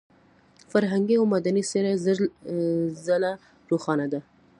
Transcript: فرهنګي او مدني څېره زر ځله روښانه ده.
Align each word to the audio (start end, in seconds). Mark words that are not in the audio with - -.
فرهنګي 0.71 1.15
او 1.17 1.25
مدني 1.33 1.63
څېره 1.69 1.91
زر 2.05 2.17
ځله 3.05 3.31
روښانه 3.69 4.05
ده. 4.13 4.19